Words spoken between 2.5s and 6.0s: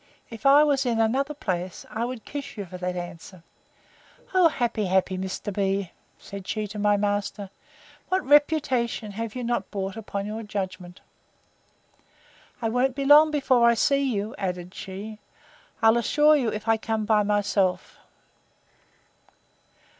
you for that answer. Oh! happy, happy Mr. B——!